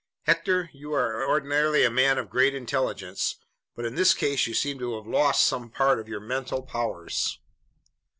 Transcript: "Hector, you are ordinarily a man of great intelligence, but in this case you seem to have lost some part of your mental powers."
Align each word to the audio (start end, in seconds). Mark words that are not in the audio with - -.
"Hector, 0.23 0.71
you 0.73 0.93
are 0.93 1.27
ordinarily 1.29 1.83
a 1.83 1.91
man 1.91 2.17
of 2.17 2.31
great 2.31 2.55
intelligence, 2.55 3.35
but 3.75 3.85
in 3.85 3.93
this 3.93 4.15
case 4.15 4.47
you 4.47 4.55
seem 4.55 4.79
to 4.79 4.95
have 4.95 5.05
lost 5.05 5.45
some 5.45 5.69
part 5.69 5.99
of 5.99 6.09
your 6.09 6.19
mental 6.19 6.63
powers." 6.63 7.37